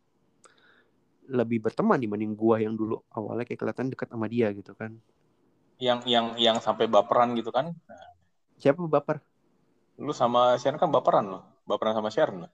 [1.28, 4.96] lebih berteman dibanding gua yang dulu awalnya kayak kelihatan dekat sama dia gitu kan.
[5.82, 7.74] yang yang yang sampai baperan gitu kan
[8.62, 9.18] Siapa baper?
[9.98, 11.42] Lu sama Sharon kan baperan lo.
[11.66, 12.48] Baperan sama Sharon lo.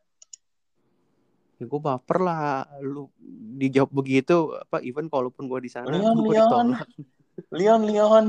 [1.60, 2.64] Ya gue baper lah.
[2.80, 3.12] Lu
[3.60, 6.48] dijawab begitu apa even kalaupun gue di sana Leon, gue Leon.
[6.48, 6.88] ditolak.
[7.60, 8.24] Leon, Leon.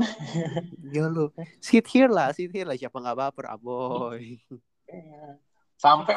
[0.94, 4.36] Ya lu sit here lah, sit here lah siapa nggak baper, aboy.
[5.80, 6.16] Sampai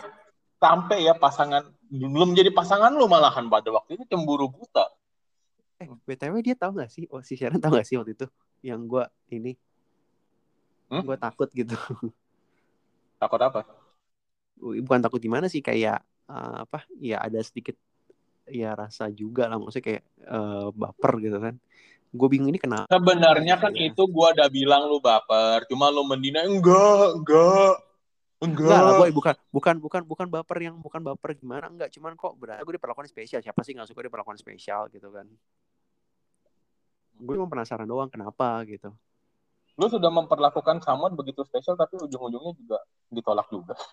[0.60, 4.88] sampai ya pasangan belum jadi pasangan lu malahan pada waktu itu cemburu buta.
[5.84, 7.06] Eh, BTW dia tahu gak sih?
[7.12, 8.26] Oh, si Sharon tahu gak sih waktu itu?
[8.64, 9.04] Yang gue
[9.36, 9.54] ini.
[10.88, 11.04] Hmm?
[11.04, 11.76] Gue takut gitu.
[13.22, 13.64] Takut apa?
[14.60, 16.84] Bukan takut gimana sih kayak eh, apa?
[17.00, 17.76] Ya ada sedikit
[18.44, 21.56] ya rasa juga lah maksudnya kayak eh, baper gitu kan.
[22.14, 22.88] Gue bingung ini kenapa.
[22.94, 23.90] Sebenarnya kan Iya.
[23.90, 27.76] itu gua udah bilang lu baper, cuma lu mendina enggak, enggak.
[28.44, 28.68] Enggak.
[28.68, 32.36] Enggak lah boy, bukan bukan bukan bukan baper yang bukan baper gimana enggak, cuman kok
[32.36, 33.40] berarti gue diperlakukan spesial.
[33.40, 35.32] Siapa sih nggak suka diperlakukan spesial gitu kan?
[37.24, 38.92] Gue cuma penasaran doang kenapa gitu.
[39.80, 42.78] Lu sudah memperlakukan someone begitu spesial tapi ujung-ujungnya juga
[43.10, 43.80] ditolak juga.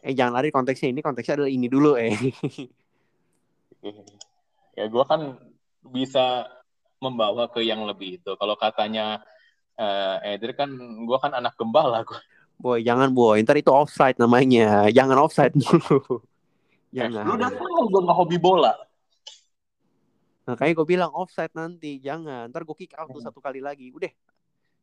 [0.00, 2.08] Eh jangan lari konteksnya ini konteksnya adalah ini dulu eh.
[4.80, 5.36] ya gua kan
[5.84, 6.48] bisa
[7.04, 8.32] membawa ke yang lebih itu.
[8.40, 9.20] Kalau katanya
[9.76, 10.72] eh Edri kan
[11.04, 12.16] gua kan anak gembala gua.
[12.60, 14.84] Boy, jangan boy, ntar itu offside namanya.
[14.92, 16.20] Jangan offside dulu.
[16.92, 17.24] Jangan.
[17.24, 18.76] Lu udah tahu gua nggak hobi bola.
[20.44, 22.50] Makanya gue bilang offside nanti, jangan.
[22.52, 23.94] Ntar gue kick out tuh satu kali lagi.
[23.94, 24.10] Udah.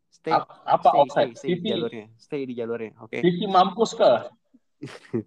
[0.07, 0.47] Stay, A-
[0.79, 1.33] Apa stay, offside?
[1.35, 2.05] stay, stay di jalurnya.
[2.17, 3.19] Stay di jalurnya, oke?
[3.19, 4.31] TV mampus kah?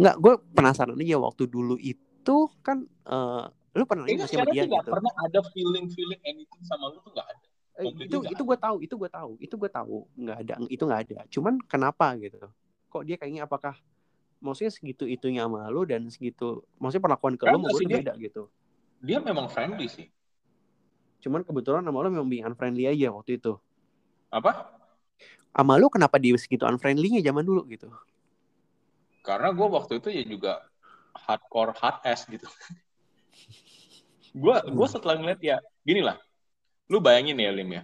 [0.00, 3.44] Nggak, gue penasaran aja waktu dulu itu kan eh,
[3.76, 4.90] lu pernah Kayaknya sih sama dia tidak gitu?
[4.92, 7.45] pernah ada feeling-feeling anything sama lu tuh nggak ada.
[7.76, 11.00] Eh, itu itu gue tahu, itu gue tahu, itu gue tahu nggak ada, itu nggak
[11.08, 11.18] ada.
[11.28, 12.40] Cuman kenapa gitu?
[12.88, 13.76] Kok dia kayaknya apakah
[14.40, 18.48] maksudnya segitu itunya sama lu dan segitu maksudnya perlakuan ke tuh dia- beda gitu.
[19.04, 20.08] Dia memang friendly sih.
[21.20, 23.60] Cuman kebetulan sama lu memang being unfriendly aja waktu itu.
[24.32, 24.72] Apa?
[25.52, 27.92] Sama lu kenapa dia segitu unfriendly-nya zaman dulu gitu?
[29.20, 30.52] Karena gue waktu itu ya juga
[31.12, 32.48] hardcore hard ass gitu.
[34.42, 36.16] gue gue setelah ngeliat ya gini lah.
[36.86, 37.82] Lu bayangin ya Lim ya.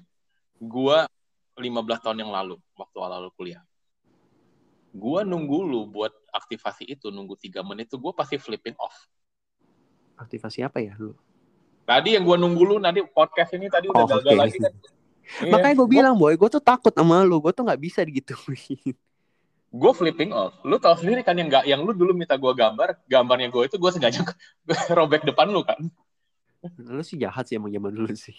[0.62, 0.98] Gue
[1.58, 3.62] 15 tahun yang lalu waktu awal kuliah.
[4.92, 8.94] Gue nunggu lu buat aktivasi itu nunggu tiga menit tuh gue pasti flipping off.
[10.20, 11.16] Aktivasi apa ya lu?
[11.82, 14.40] Tadi yang gue nunggu lu nanti podcast ini tadi udah Oh, gagal oke.
[14.40, 14.74] lagi kan.
[15.22, 18.92] Iya, Makanya gue bilang boy, gue tuh takut sama lu, gue tuh nggak bisa digituin.
[19.80, 20.52] gue flipping off.
[20.66, 23.78] Lu tau sendiri kan yang nggak yang lu dulu minta gue gambar, gambarnya gue itu
[23.78, 24.18] gue sengaja
[24.98, 25.78] robek depan lu kan.
[26.78, 28.36] Lu sih jahat sih emang zaman dulu sih.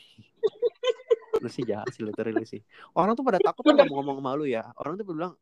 [1.43, 2.63] lu sih jahat sih literally sih.
[2.95, 3.83] Orang tuh pada takut Bener.
[3.83, 4.63] ngomong ngomong sama lu ya.
[4.79, 5.33] Orang tuh bilang,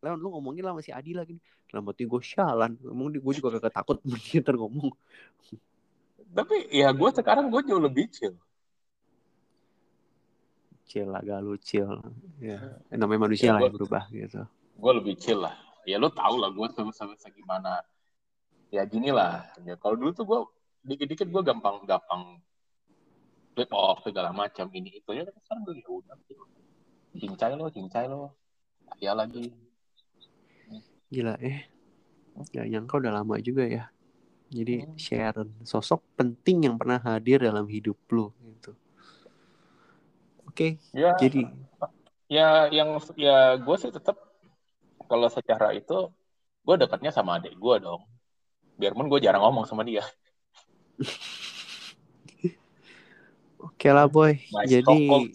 [0.00, 1.36] Leon lu ngomongin lah masih Adi lagi.
[1.68, 2.80] Dalam hati gue syalan.
[2.80, 4.90] Ngomong gue juga gak takut ntar ngomong.
[6.32, 8.32] Tapi ya gue sekarang gue jauh lebih chill.
[10.88, 12.00] Chill lah, gak lu chill.
[12.40, 14.40] Ya, namanya manusia Ya, lah gua- yang berubah gitu.
[14.80, 15.54] Gue lebih chill lah.
[15.84, 17.84] Ya lu tau lah gue sebesar gimana.
[18.72, 19.44] Ya gini lah.
[19.68, 20.40] Ya, kalau dulu tuh gue
[20.82, 22.42] dikit-dikit gue gampang-gampang
[23.52, 25.24] flip off segala macam ini itu ya.
[25.26, 26.16] Sekarang gue ya udah.
[27.12, 28.32] Cincai lo, cincai lo.
[28.98, 29.52] Ya lagi.
[31.12, 31.68] Gila eh.
[32.52, 33.92] Gak nyangka udah lama juga ya.
[34.52, 34.96] Jadi Hmm.
[35.00, 38.76] Sharon, sosok penting yang pernah hadir dalam hidup lu gitu.
[40.44, 41.48] Oke, Ya, jadi
[42.28, 44.20] ya yang ya gue sih tetap
[45.08, 46.12] kalau secara itu
[46.64, 48.04] gue dekatnya sama adik gue dong.
[48.76, 50.04] Biarpun gue jarang ngomong sama dia.
[53.62, 54.38] Oke lah boy.
[54.52, 55.30] My Jadi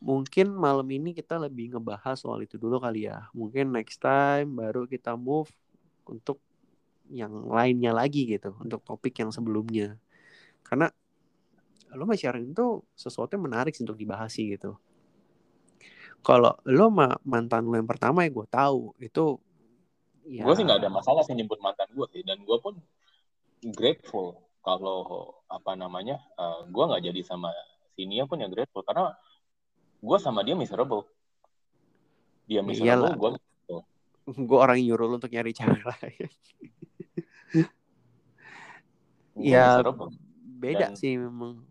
[0.00, 3.28] mungkin malam ini kita lebih ngebahas soal itu dulu kali ya.
[3.36, 5.52] Mungkin next time baru kita move
[6.08, 6.40] untuk
[7.10, 9.98] yang lainnya lagi gitu, untuk topik yang sebelumnya.
[10.62, 10.88] Karena
[11.90, 14.78] lo sama Sharon itu sesuatu yang menarik sih untuk dibahas sih gitu.
[16.22, 19.42] Kalau lo sama mantan lo yang pertama ya gue tahu itu
[20.30, 22.78] ya Gue sih nggak ada masalah sih nyebut mantan gue sih, dan gue pun
[23.62, 26.20] grateful kalau apa namanya,
[26.68, 27.52] gue nggak jadi sama
[27.96, 29.12] si Nia pun ya grateful karena
[30.00, 31.04] gue sama dia miserable.
[32.48, 33.30] Dia miserable, gue
[34.30, 36.28] gue orang yang nyuruh lo untuk nyari cewek lain.
[39.40, 40.12] Ya, miserable.
[40.60, 41.64] beda Dan- sih memang.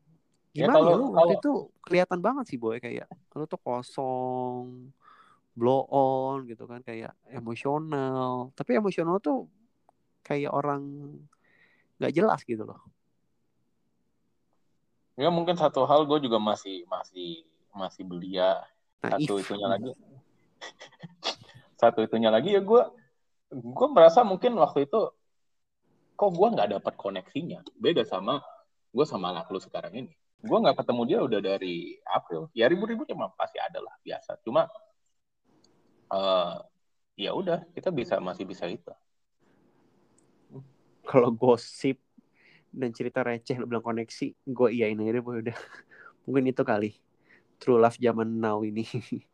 [0.50, 1.54] Ya, Gimana ya, kalau- lu waktu itu
[1.86, 3.06] kelihatan banget sih boy kayak
[3.38, 4.90] lu tuh kosong,
[5.54, 8.50] blow on gitu kan kayak emosional.
[8.58, 9.46] Tapi emosional tuh
[10.26, 11.14] kayak orang
[12.00, 12.80] nggak jelas gitu loh.
[15.20, 17.44] Ya mungkin satu hal gue juga masih masih
[17.76, 18.64] masih belia.
[19.04, 19.28] Naif.
[19.28, 19.92] Satu itunya lagi,
[21.82, 22.84] satu itunya lagi ya gue
[23.52, 25.12] gue merasa mungkin waktu itu
[26.16, 27.60] kok gue nggak dapat koneksinya.
[27.76, 28.40] Beda sama
[28.96, 30.14] gue sama anak lu sekarang ini.
[30.40, 32.48] Gue nggak ketemu dia udah dari April.
[32.56, 34.40] Ya ribu-ribu cuma pasti ada lah biasa.
[34.40, 34.72] Cuma
[36.16, 36.56] uh,
[37.20, 38.88] ya udah kita bisa masih bisa itu
[41.10, 41.98] kalau gosip
[42.70, 45.58] dan cerita receh lu bilang koneksi gue iyain aja boy udah.
[46.30, 46.94] Mungkin itu kali.
[47.58, 48.86] True love zaman now ini.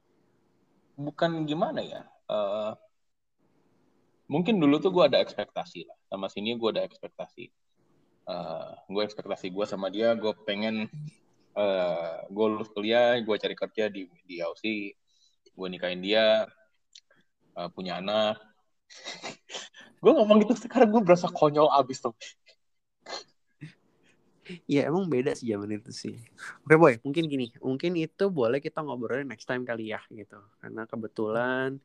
[0.96, 2.72] Bukan gimana ya uh,
[4.32, 5.98] mungkin dulu tuh gue ada ekspektasi lah.
[6.08, 7.52] Sama sini gue ada ekspektasi.
[8.26, 10.90] Uh, gue ekspektasi gue sama dia gue pengen
[11.54, 14.98] uh, gue lulus kuliah gue cari kerja di di Aussie
[15.54, 16.50] gue nikahin dia
[17.54, 18.42] uh, punya anak
[20.00, 22.16] gue ngomong gitu sekarang gue berasa konyol abis tuh
[24.70, 26.22] Ya emang beda sih zaman itu sih.
[26.62, 30.38] Oke boy, mungkin gini, mungkin itu boleh kita ngobrolin next time kali ya gitu.
[30.62, 31.82] Karena kebetulan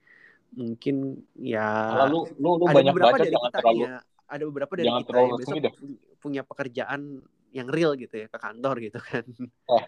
[0.52, 3.96] mungkin ya lu, lu, lu ada banyak beberapa baca dari jangan kita terlalu ya,
[4.28, 5.74] ada beberapa dari jangan kita terlalu yang besok deh.
[6.20, 7.00] punya pekerjaan
[7.50, 9.24] yang real gitu ya ke kantor gitu kan.
[9.72, 9.84] eh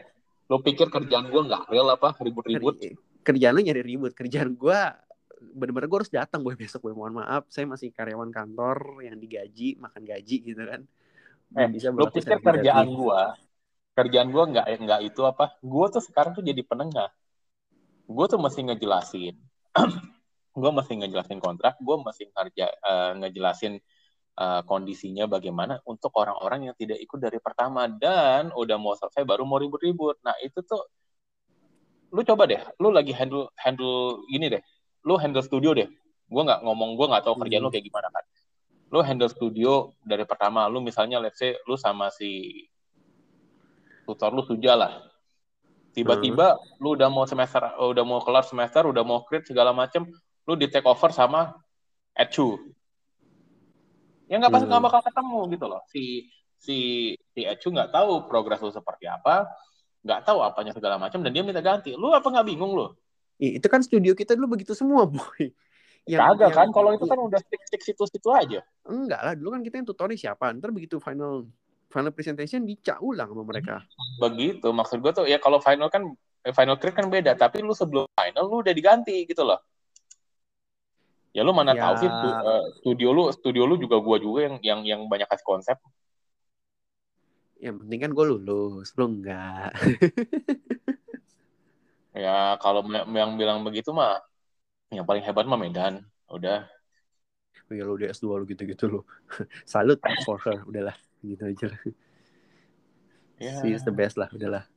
[0.50, 2.76] lu pikir kerjaan gue nggak real apa ribut-ribut
[3.22, 4.98] Kerjaan lu nyari ribut, kerjaan gua
[5.50, 9.76] bener-bener gue harus datang gue besok gue mohon maaf saya masih karyawan kantor yang digaji
[9.83, 10.83] makan gaji gitu kan.
[11.52, 13.22] Eh, bisa berlaku pikir kerjaan gue
[13.92, 15.57] kerjaan gue nggak nggak itu apa?
[15.61, 17.12] Gue tuh sekarang tuh jadi penengah.
[18.09, 19.37] Gue tuh mesti ngejelasin
[20.61, 23.81] gue mesti ngejelasin kontrak gue mesti ngerja, uh, ngejelasin
[24.37, 27.88] uh, kondisinya bagaimana untuk orang-orang yang tidak ikut dari pertama.
[27.88, 30.20] Dan udah mau selesai baru mau ribut-ribut.
[30.24, 30.81] Nah itu tuh
[32.12, 34.61] lu coba deh lu lagi handle handle gini deh
[35.02, 35.88] lu handle studio deh.
[36.26, 37.74] Gue nggak ngomong gue nggak tahu kerjaan lu Hmm.
[37.76, 38.24] kayak gimana kan.
[38.92, 39.72] Lu handle studio
[40.04, 42.64] dari pertama lu misalnya let's say lu sama si
[44.04, 44.92] tutor lu suja lah.
[45.92, 50.08] Tiba-tiba lu udah mau semester udah mau kelar semester udah mau crit segala macem
[50.48, 51.52] lu di take over sama
[52.16, 52.56] Echu
[54.28, 54.68] ya nggak pas Hmm.
[54.72, 55.82] nggak bakal ketemu gitu loh.
[55.92, 56.02] Si
[56.56, 56.76] si
[57.36, 59.44] si Echu nggak tahu progres lu seperti apa
[60.02, 61.92] nggak tahu apanya segala macam dan dia minta ganti.
[61.92, 62.88] Lu apa nggak bingung lu
[63.42, 65.50] itu kan studio kita dulu begitu semua boy.
[66.02, 68.62] Kagak kan kalau itu kan udah stick situ-situ aja.
[68.87, 70.50] Enggak lah dulu kan kita yang tutornya siapa?
[70.55, 71.46] Ntar begitu final
[71.90, 73.83] final presentation dicak ulang sama mereka.
[74.18, 76.07] Begitu maksud gue tuh ya kalau final kan
[76.42, 79.59] eh, final crit kan beda tapi lu sebelum final lu udah diganti gitu loh.
[81.33, 81.87] Ya lu mana Ya.
[81.87, 85.31] tahu sih stu- eh, studio lu studio lu juga gua juga yang yang yang banyak
[85.31, 85.78] kasih konsep.
[87.62, 89.70] Yang penting kan gue lulus lu enggak
[92.12, 94.20] ya kalau yang bilang begitu mah
[94.92, 96.05] yang paling hebat mah Medan.
[96.29, 96.68] Udah.
[97.68, 99.01] Oh ya lu udah S2 lu gitu-gitu lu
[99.68, 100.61] salut for her.
[100.68, 101.81] Udahlah gitu aja lah.
[103.42, 103.55] Ya.
[103.59, 104.68] She is the best lah udahlah.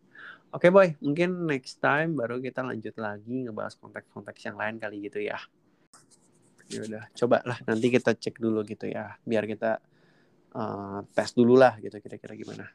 [0.55, 5.19] Oke boy, mungkin next time baru kita lanjut lagi ngebahas konteks-konteks yang lain kali gitu
[5.19, 5.35] ya.
[6.71, 9.83] Ya udah, coba lah nanti kita cek dulu gitu ya, biar kita
[10.55, 12.71] eh, tes dulu lah gitu kira-kira gimana.